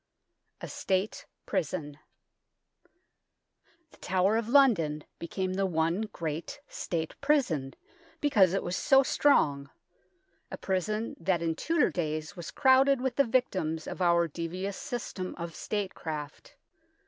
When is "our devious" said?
14.01-14.75